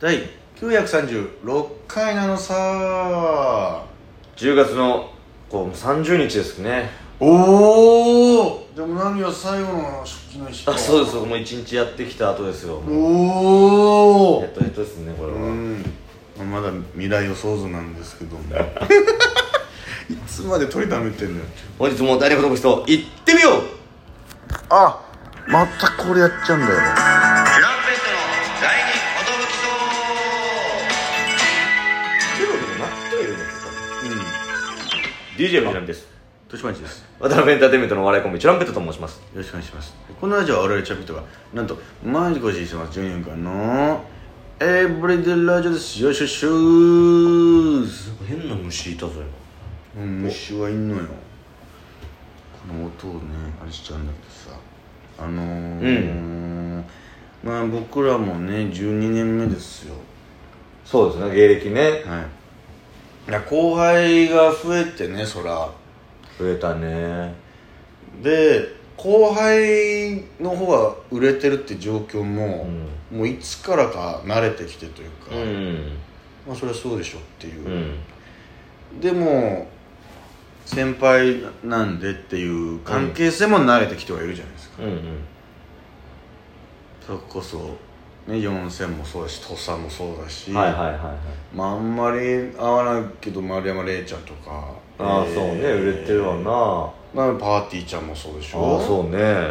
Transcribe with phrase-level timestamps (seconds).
[0.00, 0.30] 第
[0.60, 3.84] 936回なのさ
[4.36, 5.10] 10月の
[5.50, 6.88] こう30日ですね。
[7.18, 10.72] おおでも何よ最後の出勤の日か。
[10.72, 11.16] あそうです。
[11.16, 12.80] もう1日やってきた後ですよ。
[12.80, 12.94] もう。
[12.94, 15.84] おおヘッドヘッドですねこれは、うん。
[16.48, 18.42] まだ未来予想図なんですけども。
[20.08, 21.44] いつまで取りためてんのよ。
[21.76, 23.62] 本日もダイレクトボイスと行ってみよう。
[24.70, 25.00] あ
[25.48, 27.27] またこれやっちゃうんだよト
[35.38, 36.04] DJ のジャンです。
[36.52, 37.04] 豊島町です。
[37.20, 39.18] 渡辺エンターテインメントのお笑いコンビチュランペットと申します。
[39.18, 39.94] よろしくお願いします。
[40.20, 41.24] このラジオは我々チャンピオンが
[41.54, 44.04] なんと毎日更新してます14年間の
[44.58, 46.02] エブリデイラジオです。
[46.02, 47.86] よしよしよー
[48.26, 49.12] 変な虫いたぞ
[49.96, 51.02] うん虫はいんのよ。
[52.66, 53.20] この音をね
[53.62, 54.58] あれしちゃうんだけどさ。
[55.20, 56.82] あのー
[57.44, 59.94] まあ僕らもね12年目ですよ。
[60.84, 62.02] そうですね芸歴ね。
[62.04, 62.37] はい
[63.28, 65.70] いや後輩が増えてねそら。
[66.38, 67.34] 増えたね。
[68.22, 72.66] で後輩の方が売れてるって状況も、
[73.12, 75.96] もういつからか慣れてきてというか、うん。
[76.46, 77.66] まあそれはそうでしょっていう。
[77.66, 79.00] う、ん。
[79.00, 79.68] でも
[80.64, 85.00] 先輩なんでっていう関係性も慣れてきてはいるじゃないですか、うんうん。
[87.06, 87.76] それこそ、
[88.28, 91.00] ね、4000もそうだし土佐もそうだし、はいはいはいはい。
[91.56, 94.74] まああんまり合わないけど丸山礼ちゃんとか。
[94.98, 96.42] ああ、えーそうね売れてるわな。
[97.14, 98.76] まあ、パーティーちゃんもそうでしょ？
[98.78, 99.48] ああそうね。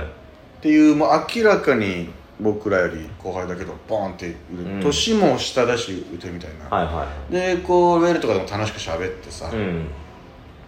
[0.60, 4.80] っていうもう明らかに僕らより後輩だけどボーンって売れうん。
[4.84, 9.88] 年も下だし売てるみたいな、はいはでこうウェルとかでも楽しく喋ってさ、いうん。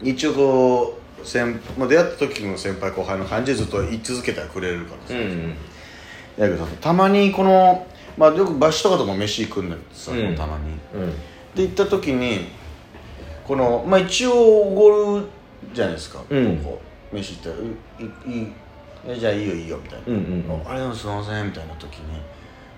[0.02, 5.54] 一応こう先まあ出会った時の先輩後輩の感じでずっと言い続けてはくれるからさ、うん。
[6.40, 7.86] だけどさたまにこの
[8.20, 10.74] まあよく場所とかとも飯行くんだけどさ、うんたまに。
[10.94, 11.14] うん。
[11.56, 12.50] で行った時に
[13.48, 15.26] このまあ一応おごる
[15.74, 16.58] じゃないですか、うん。
[16.58, 16.82] こ
[17.14, 17.56] う飯行ったら
[18.28, 18.48] 「いいいい
[19.08, 20.06] えじゃあいいよいいよ」みたいな。
[20.08, 22.20] うんうんあれでもすいませんみたいな時に。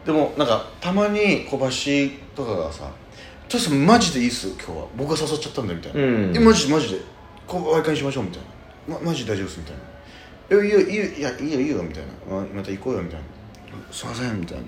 [0.05, 2.89] でもなんかたまに小橋とかがさ
[3.49, 4.87] 「トシさんマジでいいっすよ今日は。
[4.95, 6.33] 僕が誘っちゃったんだよ」みたいな「うん。
[6.35, 7.01] えマジでマジで。
[7.47, 8.41] こう相会にしましょう」みたい
[8.87, 9.81] な「ま、マジで大丈夫っす」みたいな
[10.63, 12.37] 「えいいよいいよいやいいよいいよ」みたいな。
[12.37, 13.25] ま「また行こうよ」みたいな
[13.91, 14.63] 「すいません」みたいな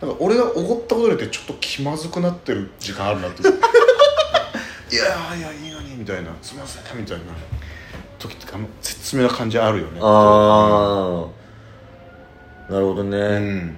[0.00, 3.42] なんか俺がおごったことによってちょっと気まずくなってる時間あるなって。
[4.90, 7.24] いやいやいいのにみたいな「すいません」みたいな
[8.18, 10.00] 時ってあの絶妙な感じあるよね。
[10.00, 11.26] あ
[12.68, 13.76] あなるほどね、うん。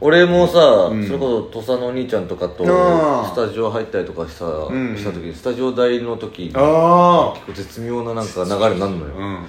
[0.00, 0.58] 俺もさ、
[0.90, 1.06] うん。
[1.06, 4.96] それこそ土佐のお兄ちゃんとかとスタジオ入ったりとかした,、ん。
[4.96, 9.44] した時にスタジオ代の時ああ絶妙ななんか流れになるのよ、うん。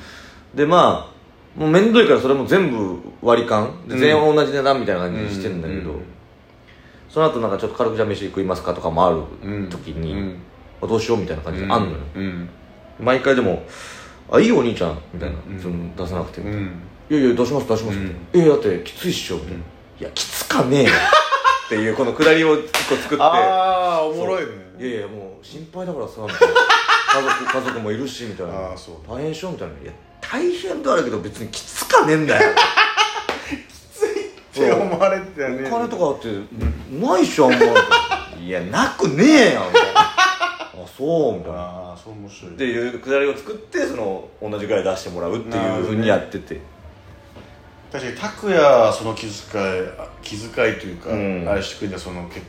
[0.53, 1.06] でまあ
[1.57, 3.87] もう面倒いからそれも全部割り勘。
[3.87, 3.99] でうん。
[3.99, 6.03] 全員同じ値段みたいな感じにしてんだけど、うん。
[7.09, 9.69] その後なんかちょっと軽くじゃあ飯食いますかとかもあるうん。
[9.69, 10.37] 時に、うん。
[10.81, 12.49] あどうしようみたいな感じであんのよ、うん。
[12.99, 13.63] 毎回でも
[14.31, 15.59] 「あいいよお兄ちゃん」みたいな、うん。
[15.59, 16.81] その出さなくて、いうん。
[17.09, 18.03] やいや出します出します」うん。
[18.03, 19.57] みたいなえだってきついっしょ」みたいな
[19.99, 20.89] 「いやきつかねえよ」
[21.65, 23.23] っていうこのくだりを一個作って。
[23.23, 24.51] ああおもろいね。
[24.79, 26.53] いやいやもう心配だからさみたいな。
[27.09, 28.53] 家族家族もいるしみたいな。
[28.53, 28.95] あーそう。
[29.09, 29.73] 大変でしょみたいな。
[29.81, 29.91] いや
[30.29, 32.51] 大変ではあるけど別にきつかねえんだよ。
[34.51, 35.69] って思われてたね。
[35.69, 36.27] お金とかあって
[36.91, 37.57] ないっしょあんま
[38.39, 39.99] いやなくねえよ みたいな。
[40.01, 41.59] あそうみたいな。
[41.59, 42.51] ああそう面白い。
[42.55, 46.59] っていうくだりを作ってその同じぐらい出してもらうっていうふうにやってて。
[47.91, 51.47] 確かに拓也はその気遣いあ気遣いというか、うん。
[51.47, 52.41] あれしてくれたそのけ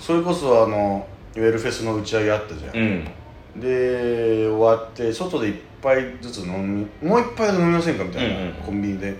[0.00, 3.60] それこそあのウェルフェスの打ち上げあったじゃん、うん。
[3.60, 8.52] で終わって外で一杯ずつ飲みもう一杯飲みませんかみたいな、うんうん。
[8.54, 9.14] コンビニで。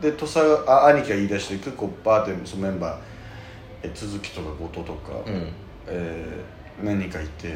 [0.00, 2.98] で土佐があ兄貴が言い出して結構バーってそのメンバー
[3.82, 5.48] え都築とか後藤とか、うん。
[5.86, 7.48] えー何人かいて、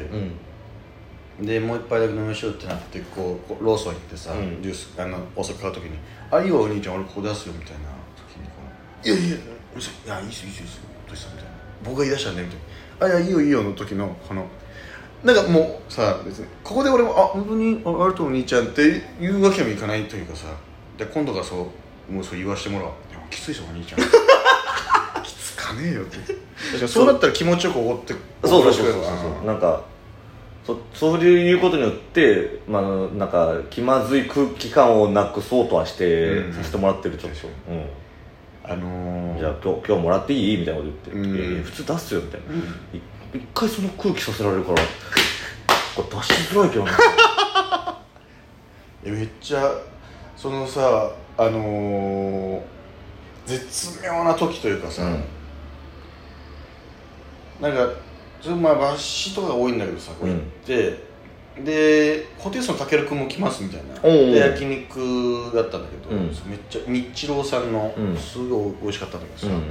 [1.39, 1.45] うん。
[1.45, 4.63] でもう一杯だけ飲みましょうってなってこうこうローソン行ってさ、うん。
[4.63, 5.91] ジュースあのお酒買う時に
[6.31, 7.79] 「あいいよお兄ちゃん俺ここ出すよ」みたいな
[8.15, 8.69] 時にこの
[9.05, 9.37] 「いやいや
[9.77, 11.51] 嘘いやいいっすいいっすいいっすどうした?」みたいな
[11.85, 12.55] 「僕が言い出したんで」みた
[13.05, 14.47] いな「あいやいいよいいよ」の時のこの
[15.23, 20.47] なんかもうさ別にここで俺も「あ本当にああるとお兄ちゃん」って言うわけにもいかないというかさ
[20.97, 21.69] で今度がそ
[22.09, 24.01] うもうそう言わしてもらおう「いやきついぞお兄ちゃん」
[25.23, 26.41] きつかねえよって。
[26.87, 28.13] そうなったら気持ちよくおごって
[28.43, 29.03] そうそうそうそうそう。
[29.03, 29.81] わなんか
[30.65, 32.81] そそういうことによって、まあ、
[33.17, 36.53] なんか気まずい空気感をなくそうとはして、うん。
[36.53, 37.85] させてもらってるちょっと、うん。
[38.63, 40.57] あのー、じゃあ今日今日もらっていい？
[40.57, 41.63] みたいなこと言って、うん。
[41.63, 42.55] 普通出すよみたいな、
[42.93, 43.01] い
[43.33, 44.81] 一回その空気させられるから。
[45.95, 46.91] これ出しづらいけど な
[49.03, 49.71] えめっちゃ
[50.37, 52.61] そのさあのー、
[53.45, 55.23] 絶妙な時というかさ、うん。
[57.61, 57.93] なんか
[58.41, 61.03] それまあバッシュとかが多いんだけどさこう行って、
[61.63, 64.01] でホテイソンたけるくんも来ますみたいな。
[64.01, 66.27] で焼肉だったんだけど、うん。
[66.47, 68.17] めっちゃ日郎さんのうん。
[68.17, 69.63] すごい美味しかったんだけどさ、うん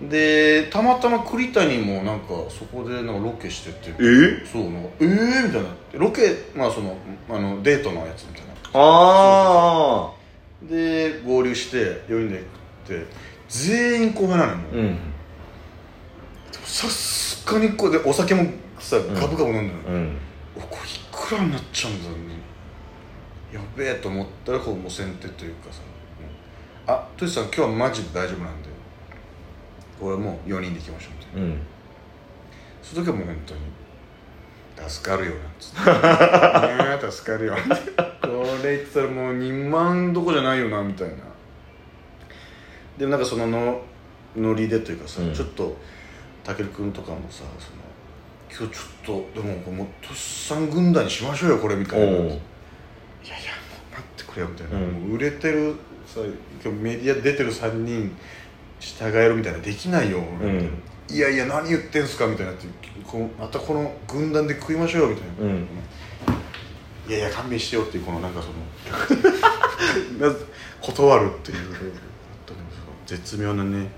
[0.00, 3.90] でたまたま栗谷もなんかそこでなんかロケしてて。
[4.00, 4.46] え？
[4.46, 5.68] そうなんかえー、みたいな。
[5.94, 6.96] ロケまあその
[7.28, 8.52] あのデートのやつみたいな。
[8.74, 10.10] ああ
[10.62, 11.76] で合流して
[12.08, 12.44] 4人で
[12.86, 13.06] 食って。
[13.48, 14.98] 全員後輩なのよもう、うん。
[16.64, 19.14] さすがにこれでお酒もさん。
[19.14, 20.18] ガブガブ飲んでるの、うん。
[20.56, 22.42] おこれいくらになっちゃうんだろうね。
[23.52, 25.82] やべえと思ったらこうもう先手というかさ
[26.88, 28.70] 「あトシさん今日はマジで大丈夫なんで
[30.02, 31.46] 俺はもう4人で行きましょう」みたいな。
[31.46, 31.58] うん。
[32.82, 37.10] その時はもう本当に助かるよなんつって。
[37.10, 37.54] 助かるよ。
[37.54, 41.14] これ言ってたらもう2万どこじゃないよなみたいな。
[42.98, 43.80] でもなんかそのの
[44.36, 45.32] ノリでというかさ、うん。
[45.32, 45.76] ちょっと
[46.42, 47.82] たけるくんとかもさその
[48.50, 52.06] 今日ちょっとでももうとっさん軍団にしましょうよこれみたいな。
[52.06, 52.38] いやいやもう
[53.92, 54.92] 待ってくれよみたいな、うん。
[54.92, 55.76] もう売れてる
[56.06, 56.20] さ
[56.62, 58.16] 今日メディア出てる3人
[58.82, 60.82] 従えろみたいなできないよ、うん。
[61.08, 62.66] いやいや何言ってんすかみたいなって
[63.06, 65.66] このまたこの軍団で食いましょうよみたいな、うん。
[67.08, 70.34] いやいや勘弁してよっていうこのなんかその な
[70.80, 71.58] 断るっていう
[73.06, 73.88] 絶妙なね。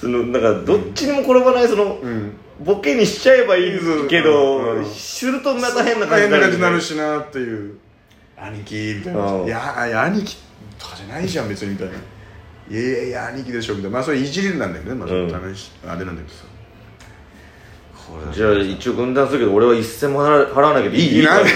[0.00, 2.36] そのなんかどっちにも転ばないそのうん。
[2.64, 4.84] ボケにしちゃえばいいけど、うん。
[4.84, 7.76] するとまた変な感じ変な感じになるししなっていう。
[8.36, 9.32] 兄貴みたいな。
[9.32, 9.46] うん。
[9.46, 10.36] いやいや兄貴
[10.78, 11.94] とかじゃないじゃん別にみたいな
[12.70, 16.44] いやいやいや兄貴でしょみたいなまあそれいじりなんだけどね、まあ、その試しあれなんだけどさ
[18.32, 21.50] じゃあ一応軍団するけど俺は一銭も払わなきゃいいいいなからね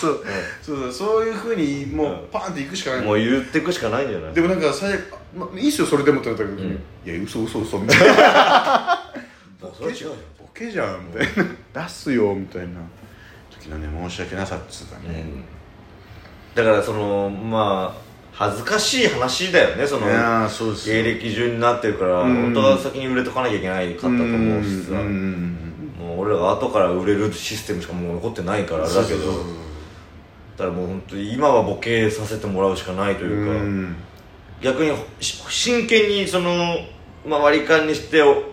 [0.00, 0.24] そう
[0.62, 4.34] そうそうそういうふうにもうパンっていくしかないもう言ってくしかないんじゃない？
[4.34, 6.70] でもなんか最悪、まあ、いいっすよそれでもってなったけど、うん。
[6.70, 9.12] いや嘘嘘嘘みたいな。
[9.76, 11.44] それは違うよボケじゃんみたい
[11.74, 11.82] な。
[11.84, 12.80] 出すよみたいな。
[13.50, 15.24] 時のね申し訳なさっつうかね、
[16.54, 20.06] だからそのまあ恥ずかしい話だよねその
[20.86, 22.42] 芸歴順になってるからうん。
[22.42, 24.92] 本当は先に売れとかなきゃいけないかったと思うしさ。
[24.92, 29.20] もう俺らが後から売れるシステムしかもう残ってないからあれだけど
[30.56, 33.96] だからもう本当に今はボケさせてもらうしかないというか、うん。
[34.62, 36.76] 逆にし真剣にその、
[37.26, 38.44] まあ、割り勘にしてお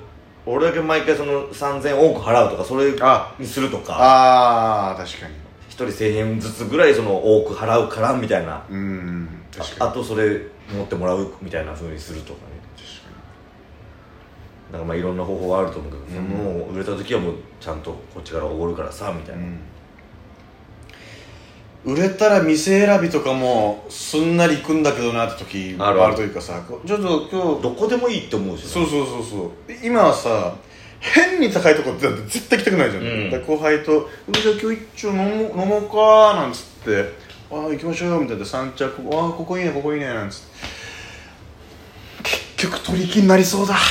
[0.46, 3.36] 俺だけ毎回その3000円多く払うとかそれあ。
[3.38, 3.96] にするとか。
[3.98, 5.34] ああ確かに。
[5.34, 5.38] 1
[5.86, 8.64] 人1000円ずつぐらいその多く払うからみたいな。
[8.70, 9.30] うん
[9.80, 10.40] ああとそれ
[10.72, 12.58] 持ってもらうみたいなふうにするとかね。
[14.72, 19.60] なんかまあいろんな方法があると思うけど、うんもう売れた時はもうちゃんとこっちからおごるからさみたいな、うん
[21.86, 26.16] 売れたら店選びとかもすんなり行くんだけどなって時あるある。
[26.18, 28.68] というかさちょっと今日どこでもいいって思うしね。
[28.70, 29.52] そうそうそうそう。
[29.68, 30.54] で今はさ
[31.00, 33.08] 変に高いとこって絶対来たくないじゃん、う
[33.38, 33.46] ん。
[33.46, 35.28] 後輩と「じゃあ今日一丁飲もう
[35.62, 37.14] 飲もうか」なんつって
[37.52, 40.46] 「ああ行きましょうよ」みたいな三着「ああここいいねここいいね」なんつって
[42.24, 43.76] 結局取り木になりそうだ。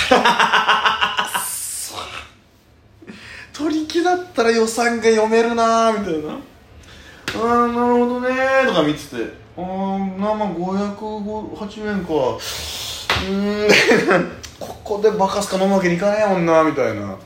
[3.53, 6.35] 取り木だったら予算が読めるなーみたいな。
[6.35, 9.47] ああなるほどねーとか見てて。
[9.57, 12.13] ああ生508円か。
[12.13, 14.46] うーん
[14.87, 17.17] ここでバカすか飲むわけにいかねえもんなみたいな。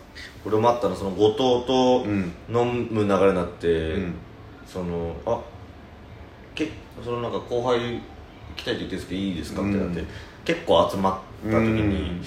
[0.46, 2.32] 俺もあったのその後藤とうん。
[2.48, 4.14] 飲む流れになって、うん。
[4.66, 5.38] そのあ
[6.54, 6.68] け
[7.04, 8.00] そのなんか後輩
[8.56, 9.60] 来たいって言ってるんですけどいいですか？
[9.60, 10.08] みたいになって、うん
[10.42, 11.10] 結構集ま
[11.46, 12.22] った時に、うん。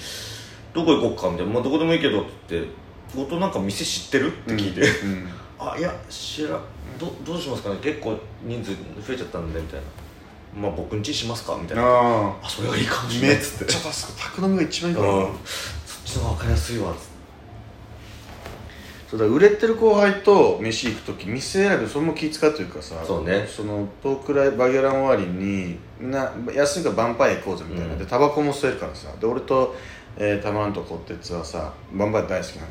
[0.72, 2.70] どこ行こうかみたいな、まあ、どこでもいいけどって言って
[3.16, 4.28] 後藤なんか店知ってる？
[4.28, 5.28] って聞いて、うん。
[5.58, 6.60] あいや知ら
[6.98, 7.76] どどうしますかね？
[7.82, 8.70] 結構人数
[9.04, 9.86] 増えちゃったんでみたいな
[10.56, 11.82] まあ僕んちしますかみたいな。
[11.82, 13.42] ああそれがいいかもしれめっない。
[13.42, 14.30] っつってちゃ助かる。
[14.36, 15.24] 宅飲みが一番いいからなうん。
[15.24, 15.32] そっ
[16.04, 17.14] ちの方が分かりやすいわっつって。
[19.10, 23.46] そうだ売れてる後輩と飯行く時店選びそれも気使うというかさそうね。
[23.46, 27.98] そのトークライブバギャラン終わりにみんな安いからバンパイ行こうぜみたいな、うん。
[27.98, 29.08] でタバコも吸えるからさ。
[29.20, 29.74] で俺と、
[30.16, 32.68] えー、タマンとコッテツはさバンパイ大好きなの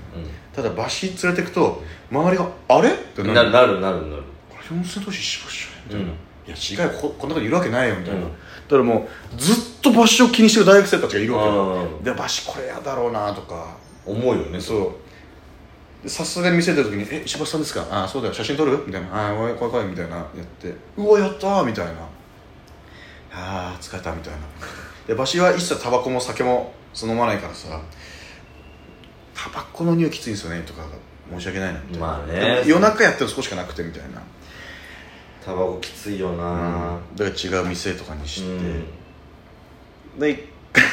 [0.54, 3.52] ただバシ連れてくと周りが「あれ?」ってうん、なる。
[3.52, 4.24] ななるなるなる。
[4.50, 7.00] これ四千頭身しばしょみたいな、うんいや違うよ。
[7.00, 8.28] ここんなこといるわけないよみたいな、うん。
[8.28, 8.30] だ
[8.70, 13.84] からもうずっとバシを気にしてる大学生たちがいるわけでバシこれやだろうなとか。
[14.06, 14.60] 思うよね。
[14.60, 14.76] そ
[16.02, 16.04] う。
[16.04, 18.34] でさすがに見せてる時に「え石橋さんですかああそうだよ。
[18.34, 20.18] 写真撮る?」みたいな「ああおい怖い怖い」みたいな。
[20.18, 20.26] やっ
[20.60, 21.92] て「うわやったー」みたいな
[23.32, 24.40] 「ああ疲れた」みたいな。
[25.08, 26.74] でバシは一切タバコも酒も
[27.04, 27.80] 飲まないからさ
[29.34, 30.82] 「タバコの匂いきついんですよね」とか
[31.34, 32.64] 申し訳ないなみたいな、まあね。
[32.66, 34.22] 夜中やってる少しかなくてみたいな
[35.44, 37.00] タバコきついよな。
[37.16, 38.52] だから違う店とかにして、う
[40.18, 40.20] ん。
[40.20, 40.48] で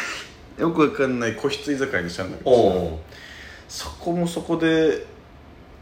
[0.59, 3.01] よくわかんない個室居酒屋にしたんだけど
[3.69, 5.07] そこもそこで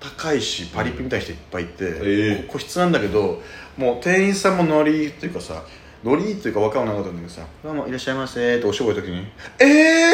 [0.01, 3.43] 高いしパリピみたいな人いっぱいいて、え個室なんだけど
[3.77, 5.65] もう店員さんもノリっていうかさ
[6.05, 9.27] ノリっていうか分かんなかったんだけどさ「どうもいらっしゃいませ」っておしょぼい時に
[9.59, 10.13] 「ええ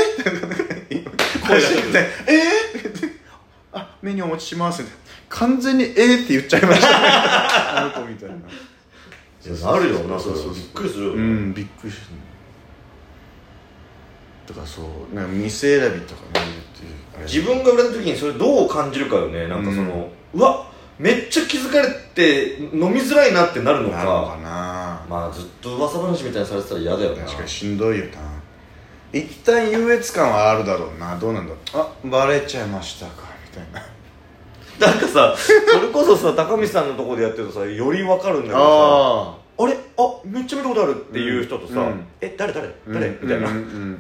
[0.89, 1.05] ー!」
[1.47, 2.35] 声出して「え
[2.77, 2.84] えー!」あ
[4.05, 4.85] メニューお持ちします」
[5.31, 6.95] 完全に「ええー!」って言っちゃいましたね。
[7.09, 8.35] あの子みたいな。
[9.73, 10.45] なるよなそうそう。
[10.45, 12.05] そうびっくりするよ、うんびっくりした
[14.49, 14.83] だからそ
[15.13, 17.25] うなんか店選びとかねっていうあれ。
[17.25, 19.47] 自分が売れた時にそれどう感じるかよね。
[19.49, 20.67] なんかその、うわ
[20.99, 23.97] めっちゃ気づかれて飲みづらいなってなるのか。
[23.97, 25.05] なのかな。
[25.09, 27.25] まあずっと噂話みたいにされてたら嫌だよな。
[27.25, 28.11] 確かにしんどいよな。
[29.19, 31.19] 一旦優越感はあるだろうな。
[31.19, 31.83] どうなんだろう。
[31.83, 33.25] あバレちゃいましたか。
[33.51, 33.94] みたいな
[34.81, 39.77] なんかさそれこそさ高見さんのとこでやってるとさより分かるんだけどさああれ？
[39.97, 42.07] あめっちゃ見たことあるっていう人とさ、うん。
[42.21, 42.53] え誰？
[42.53, 42.67] 誰？
[42.67, 43.49] あ誰、みたいな、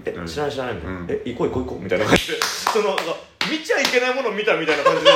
[0.04, 0.26] えうん。
[0.26, 1.06] 知らない知らないみたいな、うん。
[1.08, 1.84] え行こう行こう行こう。
[1.84, 2.40] みたいな感じで。
[2.42, 2.96] その
[3.48, 5.10] 見ちゃいけないものを見たみたいな感じで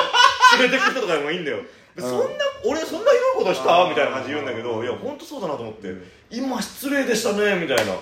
[0.60, 1.58] 連れてく人とかでもいいんだよ。
[1.96, 2.24] でそんな
[2.64, 3.88] 俺そんなひどいことした？
[3.88, 5.92] みたいな感じで言うんだけどいや本当そうだなと思って。
[6.30, 7.94] 今失礼でしたねみたいな。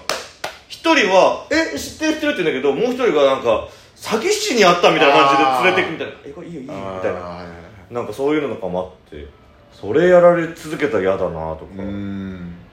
[0.68, 7.44] 一人は「え知ってる知ってる」って言うんだけどもう一人がなんか詐欺師に会ったみたいな感じで連れてくみたいな「えこれいいよいいよ」みたいなあ
[7.90, 9.26] なんかそういうのとかもあって
[9.72, 11.82] それやられ続けたら嫌だなとか、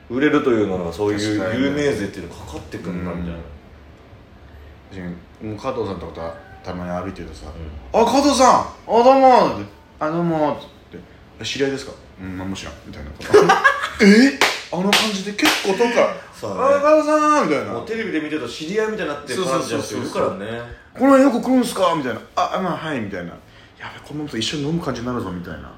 [0.10, 5.10] 売れるというのがそういう有名税っていうのかかってくんだみたいな、
[5.50, 7.48] もう加藤さんとかとたまに歩いてるとさ
[7.92, 8.52] 「あ加藤さん
[8.88, 9.66] あどうも」って
[10.00, 10.58] 「あどうも」っ
[10.90, 10.98] て
[11.44, 13.10] 「知り合いですか?」「うん何も知らん」みたいな
[14.02, 14.40] え？
[14.74, 17.74] あの感じで結構遠くから「そうあ加藤さん」みたいな。
[17.74, 19.78] もうテレビで見てると知り合いみたいになってそうそうそうそう。
[19.78, 20.62] 感じる人いるからね
[20.98, 23.30] 「この辺よく来るんすか?」みたいな「ああまあはい」みたいな
[23.80, 25.72] 「やべこの人一緒に飲む感じになるぞ」みたいな。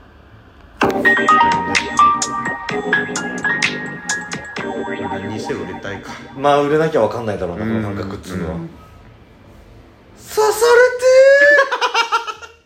[5.29, 6.11] 店売れたいか。
[6.37, 8.49] まあ売れなきゃ分かんないだろうな、この感覚っつうの。
[8.49, 8.69] は、うん